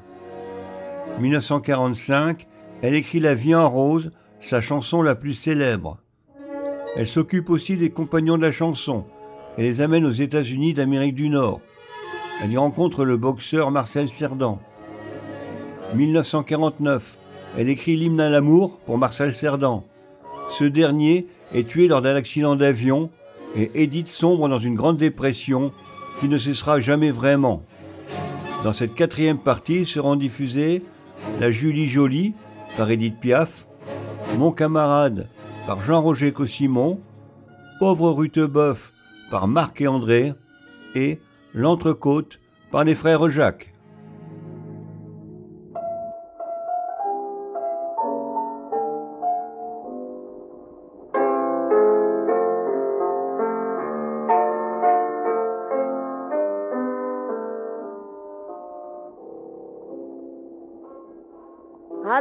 [1.19, 2.47] 1945,
[2.81, 5.97] elle écrit La vie en rose, sa chanson la plus célèbre.
[6.95, 9.03] Elle s'occupe aussi des compagnons de la chanson
[9.57, 11.59] et les amène aux États-Unis d'Amérique du Nord.
[12.41, 14.57] Elle y rencontre le boxeur Marcel Cerdan.
[15.95, 17.17] 1949,
[17.57, 19.83] elle écrit l'hymne à l'amour pour Marcel Cerdan.
[20.57, 23.09] Ce dernier est tué lors d'un accident d'avion
[23.55, 25.71] et Edith sombre dans une grande dépression
[26.19, 27.63] qui ne cessera jamais vraiment.
[28.63, 30.83] Dans cette quatrième partie seront diffusées
[31.39, 32.33] La Julie Jolie
[32.77, 33.65] par Edith Piaf,
[34.37, 35.27] Mon camarade
[35.67, 36.99] par Jean-Roger Cossimon,
[37.79, 38.93] Pauvre Rutebeuf
[39.29, 40.33] par Marc et André
[40.95, 41.19] et
[41.53, 42.39] L'Entrecôte
[42.71, 43.70] par les frères Jacques.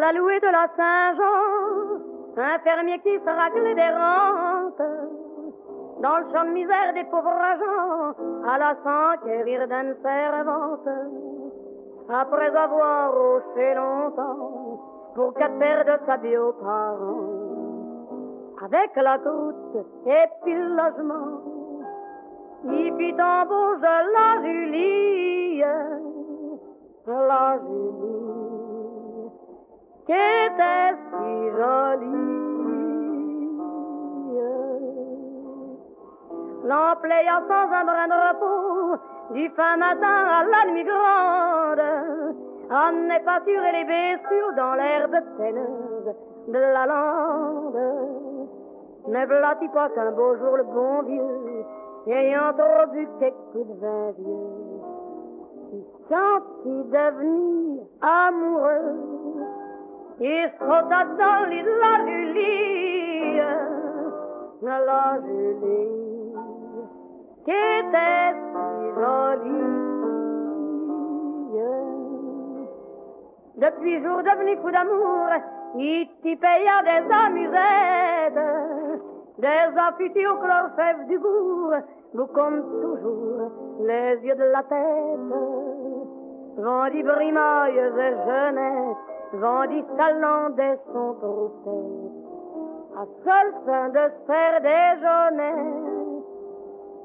[0.01, 2.01] À la louée de la Saint-Jean,
[2.39, 4.81] un fermier qui se racle des rentes.
[6.01, 8.15] Dans le champ de misère des pauvres agents,
[8.49, 10.89] à la s'enquérir d'une servante.
[12.09, 14.81] Après avoir roché longtemps,
[15.15, 17.51] pour quatre paires de sabots aux parents.
[18.65, 21.43] Avec la croûte et puis le logement,
[22.65, 25.63] il fit embauche de la Julie,
[27.07, 28.20] la Julie,
[30.11, 32.31] qui était si jolie.
[36.65, 38.99] L'employa sans un brin de repos,
[39.35, 41.81] du fin matin à la nuit grande,
[42.71, 46.15] amenait et les blessures dans l'herbe teineuse
[46.49, 47.79] de la lande.
[49.07, 51.65] Ne blâtis pas qu'un beau jour le bon vieux,
[52.09, 54.59] ayant trop bu quelques de vin vieux,
[55.73, 59.10] il sentit devenir amoureux.
[60.23, 63.41] Il sauta dans l'île de la Julie,
[67.47, 69.81] qui était si jolie.
[73.57, 75.29] Depuis jour devenu fou d'amour,
[75.79, 78.45] il t'y paya des amusettes,
[79.39, 81.75] des affûtés aux chlorfèves du bourg,
[82.13, 83.53] nous comme toujours
[83.87, 85.33] les yeux de la tête.
[86.59, 92.13] Vendit brimailles et jeunettes, vendit salandais son troupeau,
[92.97, 95.59] à seule fin de se faire déjeuner,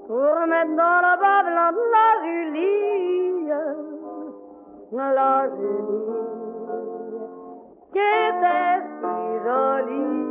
[0.07, 3.49] pour mettre dans la bas blanc de la Julie,
[4.91, 6.15] la Julie,
[7.91, 10.25] qui était si jolie.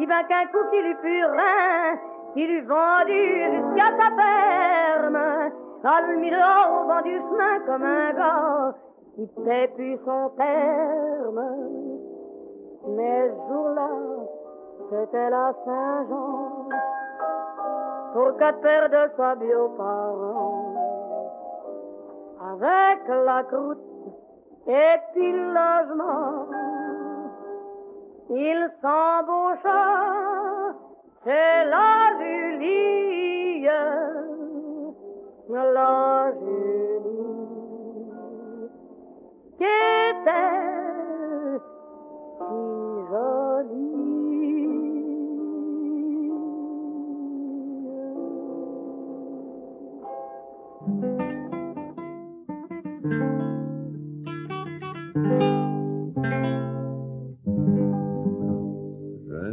[0.00, 1.98] Il va qu'un coup qu'il eut purin,
[2.32, 3.22] qu'il eut vendu
[3.52, 4.87] jusqu'à sa ferme,
[5.84, 8.74] Almiro au vent du chemin comme un gars
[9.14, 11.42] qui paie plus son terme.
[12.88, 13.90] Mais ce jour-là,
[14.90, 16.68] c'était la Saint-Jean,
[18.12, 20.74] pour quatre paires de sabots parents,
[22.52, 23.78] avec la croûte
[24.66, 26.46] et puis le logement.
[28.30, 29.84] Il s'embaucha
[31.24, 33.68] chez la Julie,
[35.48, 36.32] la
[39.60, 40.77] était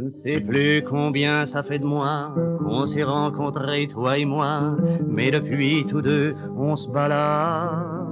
[0.06, 4.76] ne sais plus combien ça fait de mois qu'on s'est rencontrés, toi et moi,
[5.06, 8.06] mais depuis tous deux, on se balade.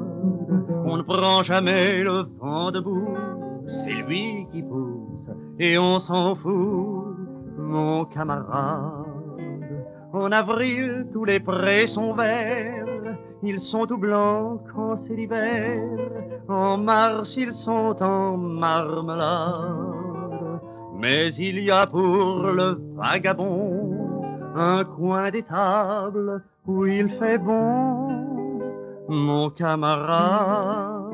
[0.84, 3.16] On ne prend jamais le vent debout,
[3.66, 7.16] c'est lui qui pousse, et on s'en fout,
[7.58, 9.04] mon camarade.
[10.12, 15.80] En avril, tous les prés sont verts, ils sont tout blancs quand c'est l'hiver.
[16.48, 19.93] En mars, ils sont en marmelade.
[20.96, 24.22] Mais il y a pour le vagabond
[24.54, 28.62] un coin d'étable où il fait bon,
[29.08, 31.12] mon camarade.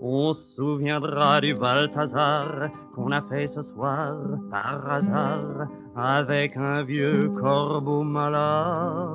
[0.00, 4.16] On se souviendra du Balthazar qu'on a fait ce soir
[4.50, 9.12] par hasard avec un vieux corbeau malade.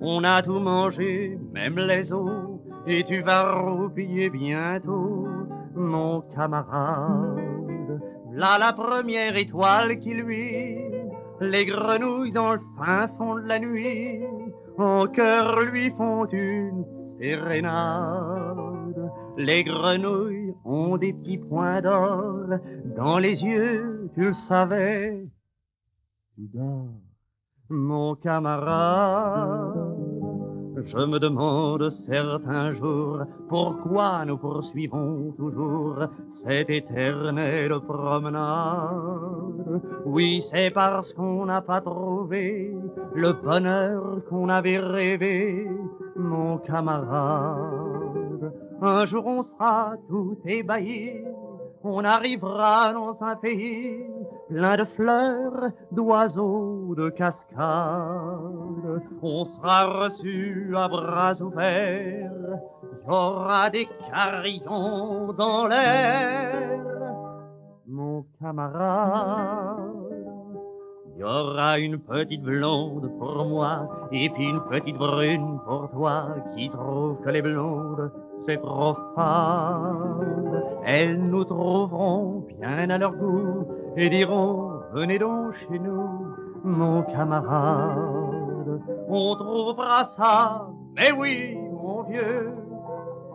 [0.00, 5.28] On a tout mangé, même les os, et tu vas roupiller bientôt,
[5.74, 7.51] mon camarade.
[8.34, 10.78] Là la première étoile qui lui,
[11.40, 14.20] les grenouilles dans le fin fond de la nuit,
[14.78, 16.84] en cœur lui font une
[17.20, 18.56] sérénade.
[19.36, 22.58] Les grenouilles ont des petits points d'or
[22.96, 25.26] dans les yeux, tu le savais.
[27.68, 30.11] Mon camarade.
[30.86, 35.96] Je me demande certains jours pourquoi nous poursuivons toujours
[36.46, 39.80] cette éternelle promenade.
[40.04, 42.74] Oui, c'est parce qu'on n'a pas trouvé
[43.14, 45.68] le bonheur qu'on avait rêvé,
[46.16, 48.52] mon camarade.
[48.80, 51.24] Un jour on sera tout ébahi,
[51.84, 54.06] on arrivera dans un pays
[54.48, 59.02] plein de fleurs, d'oiseaux, de cascades.
[59.22, 62.30] On sera reçu à bras ouverts,
[62.82, 66.80] il y aura des carillons dans l'air.
[67.86, 69.92] Mon camarade,
[71.14, 76.28] il y aura une petite blonde pour moi et puis une petite brune pour toi
[76.56, 78.10] qui trouve que les blondes
[78.46, 80.64] c'est trop fade.
[80.84, 83.66] Elles nous trouveront bien à leur goût
[83.96, 86.26] et diront venez donc chez nous,
[86.64, 88.80] mon camarade.
[89.08, 90.66] On trouvera ça,
[90.96, 92.52] mais oui, mon vieux,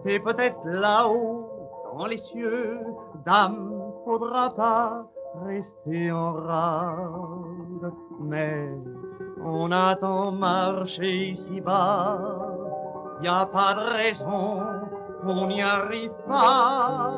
[0.04, 1.50] c'est peut-être là-haut
[1.94, 2.80] dans les cieux.
[3.26, 3.72] Dame,
[4.06, 5.06] faudra pas
[5.46, 8.70] rester en rade, mais
[9.44, 12.18] on a tant marché ici-bas,
[13.22, 14.87] y a pas de raison
[15.30, 17.12] on n'y arrive pas,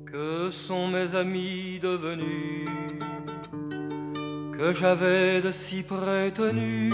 [0.06, 2.68] Que sont mes amis devenus
[4.58, 6.92] que j'avais de si près tenus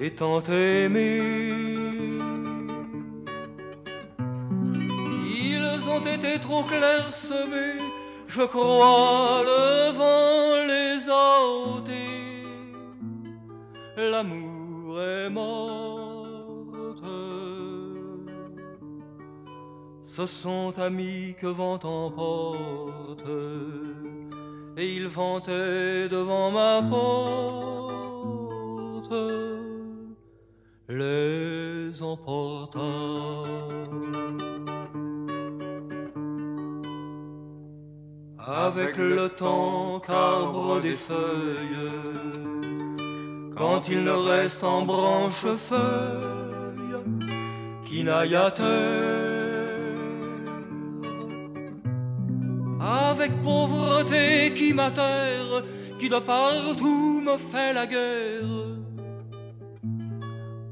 [0.00, 1.20] et tant aimés?
[5.26, 7.83] Ils ont été trop clairsemés
[8.36, 11.26] je crois le vent les a
[11.70, 12.42] ôtés.
[13.96, 17.04] L'amour est morte.
[20.02, 23.28] Ce sont amis que vent emporte,
[24.76, 27.54] et ils vantaient devant ma porte
[30.88, 32.80] les emporta.
[38.46, 41.90] Avec le temps qu'arbre des feuilles,
[43.56, 46.98] quand il ne reste en branche feuille
[47.86, 48.66] qui n'aille à terre,
[52.80, 55.64] avec pauvreté qui m'atterre,
[55.98, 58.76] qui de partout me fait la guerre,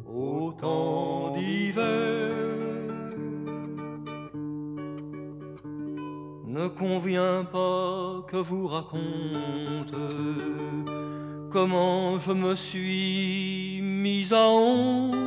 [0.07, 2.32] autant d'hiver.
[6.53, 9.95] Ne convient pas que vous raconte
[11.51, 15.19] comment je me suis mis à honte.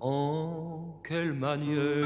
[0.00, 2.02] En quelle manière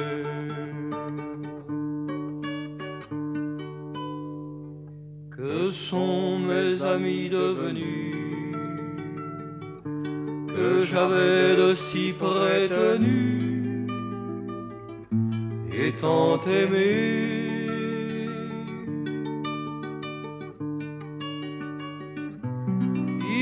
[5.31, 8.17] Que sont mes amis devenus
[10.49, 12.69] que j'avais de si près
[15.83, 17.67] et tant aimé.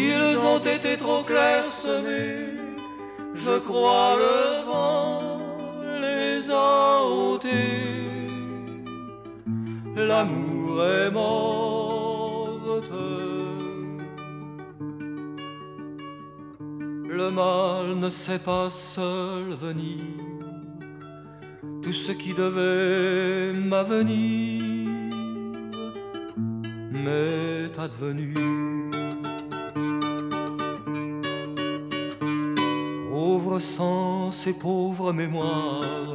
[0.05, 2.55] Ils ont été trop clairsemés,
[3.35, 4.39] je crois le
[4.71, 5.41] vent
[6.01, 8.07] les a ôtés.
[9.97, 11.39] L'amour est morte.
[17.19, 20.28] Le mal ne sait pas seul venir
[21.89, 24.63] tout ce qui devait m'avenir
[26.91, 28.35] m'est advenu.
[33.11, 36.15] Pauvre sens et pauvre mémoire,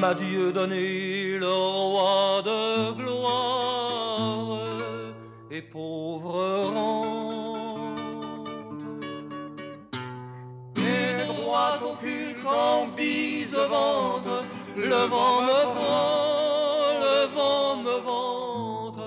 [0.00, 4.68] m'a Dieu donné le roi de gloire
[5.50, 8.06] et pauvre rente.
[10.76, 14.46] Et de droite occulte en bise vente
[14.76, 19.00] le vent me prend, le vent me vante.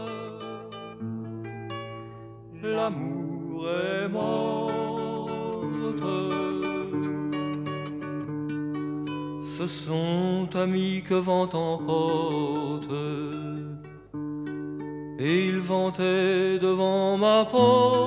[2.63, 4.69] L'amour est morte.
[9.57, 12.91] Ce sont amis que vent emporte.
[15.19, 17.99] Et ils vantaient devant ma porte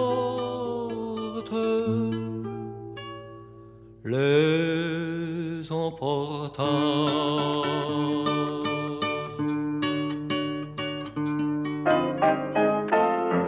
[4.05, 5.12] les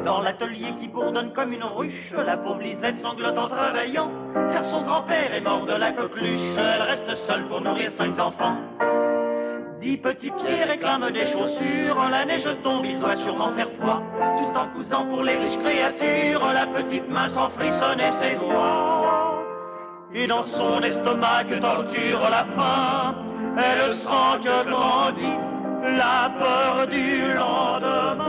[0.05, 4.11] Dans l'atelier qui bourdonne comme une ruche, la pauvre Lisette sanglote en travaillant,
[4.53, 6.57] car son grand-père est mort de la coqueluche.
[6.57, 8.59] Elle reste seule pour nourrir cinq enfants.
[9.81, 14.01] Dix petits pieds réclament des chaussures, la neige tombe, il doit sûrement faire froid.
[14.39, 18.94] Tout en cousant pour les riches créatures, la petite main sans frissonner ses doigts.
[20.17, 23.17] Et dans son estomac que torture la faim,
[23.59, 25.39] elle sent que grandit
[25.83, 28.25] la peur du lendemain.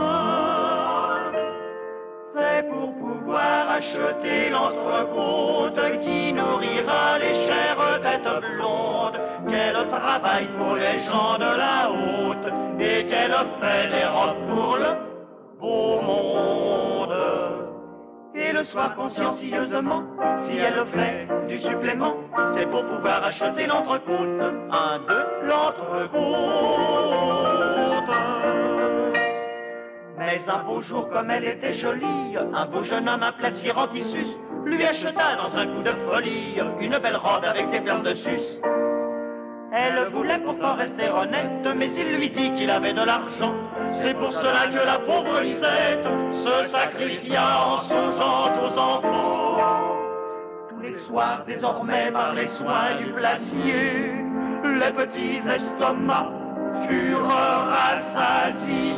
[2.18, 10.98] C'est pour pouvoir acheter l'entrecôte qui nourrira les chères têtes blondes qu'elle travaille pour les
[10.98, 14.92] gens de la haute et qu'elle fait des robes pour le
[15.60, 16.95] beau monde.
[18.48, 20.04] Et le soir, consciencieusement,
[20.36, 22.14] si elle fait du supplément,
[22.46, 24.40] c'est pour pouvoir acheter l'entrecôte.
[24.70, 26.12] Un, deux, l'entrecôte.
[30.18, 33.88] Mais un beau jour, comme elle était jolie, un beau jeune homme, un placier en
[33.88, 38.14] tissus, lui acheta dans un coup de folie une belle robe avec des perles de
[38.14, 38.60] sus.
[39.78, 43.52] Elle voulait pourtant rester honnête, mais il lui dit qu'il avait de l'argent.
[43.90, 49.58] C'est pour cela que la pauvre Lisette se sacrifia en songeant aux enfants.
[50.70, 54.14] Tous les soirs, désormais, par les soins du placier,
[54.64, 56.32] les petits estomacs
[56.88, 58.96] furent rassasiés.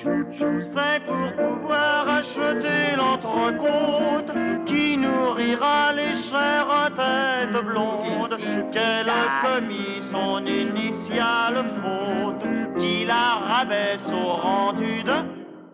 [0.00, 4.32] C'est pour pouvoir acheter l'entrecôte
[4.64, 8.38] qui nourrira les chères têtes blondes
[8.70, 15.16] qu'elle a commis son initiale faute qui la rabaisse au rendu de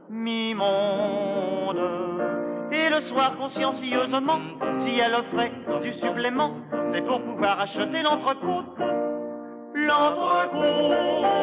[0.09, 1.81] mi-monde.
[2.73, 4.41] Et le soir, consciencieusement,
[4.73, 5.53] si elle offrait
[5.83, 8.79] du supplément, c'est pour pouvoir acheter l'entrecôte.
[9.75, 11.35] L'entrecôte.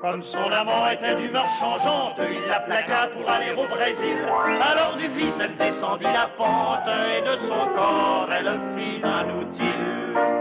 [0.00, 4.16] Comme son amant était d'humeur changeante, il la plaqua pour aller au Brésil.
[4.60, 10.40] Alors du vice, elle descendit la pente et de son corps, elle fit un outil.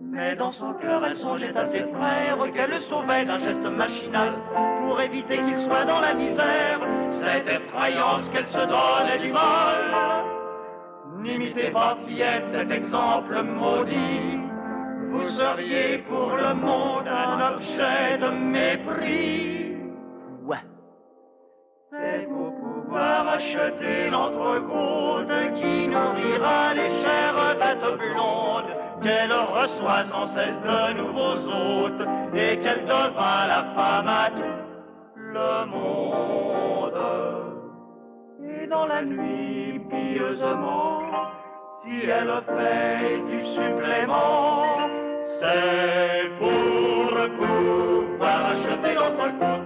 [0.00, 4.32] Mais dans son cœur, elle songeait à ses frères qu'elle sauvait d'un geste machinal
[4.80, 6.80] pour éviter qu'ils soient dans la misère.
[7.08, 10.24] Cette effrayance qu'elle se donnait du mal.
[11.18, 14.35] N'imitez pas, fillette, cet exemple maudit.
[15.16, 19.74] Vous seriez pour le monde un objet de mépris.
[20.44, 20.64] Ouais.
[21.90, 30.60] C'est pour pouvoir acheter l'entrecôte qui nourrira les chères têtes blondes, qu'elle reçoit sans cesse
[30.60, 34.58] de nouveaux hôtes et qu'elle devint la femme à tout
[35.16, 36.92] le monde.
[38.44, 41.00] Et dans la nuit, pieusement,
[41.82, 44.85] si elle fait du supplément,
[45.38, 49.65] c'est pour pouvoir acheter l'entrecôte,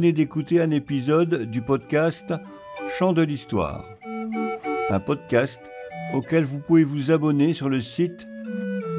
[0.00, 2.32] venez d'écouter un épisode du podcast
[2.98, 3.84] Chant de l'Histoire,
[4.88, 5.60] un podcast
[6.14, 8.26] auquel vous pouvez vous abonner sur le site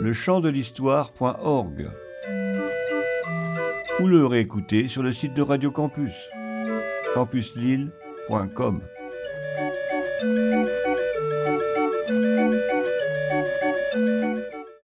[0.03, 1.89] lechampdelhistoire.org
[3.99, 6.13] ou le réécouter sur le site de Radio Campus,
[7.15, 8.81] campuslille.com.